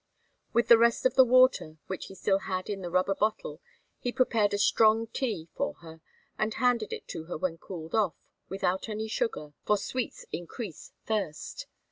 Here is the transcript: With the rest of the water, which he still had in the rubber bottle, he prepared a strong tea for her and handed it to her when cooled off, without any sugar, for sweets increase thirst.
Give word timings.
With 0.51 0.67
the 0.67 0.79
rest 0.79 1.05
of 1.05 1.13
the 1.13 1.23
water, 1.23 1.77
which 1.85 2.07
he 2.07 2.15
still 2.15 2.39
had 2.39 2.71
in 2.71 2.81
the 2.81 2.89
rubber 2.89 3.13
bottle, 3.13 3.61
he 3.99 4.11
prepared 4.11 4.51
a 4.51 4.57
strong 4.57 5.05
tea 5.05 5.47
for 5.55 5.75
her 5.75 6.01
and 6.39 6.55
handed 6.55 6.91
it 6.91 7.07
to 7.09 7.25
her 7.25 7.37
when 7.37 7.59
cooled 7.59 7.93
off, 7.93 8.15
without 8.49 8.89
any 8.89 9.07
sugar, 9.07 9.53
for 9.63 9.77
sweets 9.77 10.25
increase 10.31 10.91
thirst. 11.05 11.67